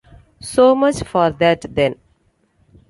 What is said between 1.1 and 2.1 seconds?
that, then.